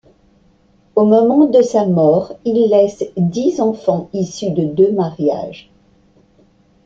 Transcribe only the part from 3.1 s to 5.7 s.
dix enfants issus de deux mariages.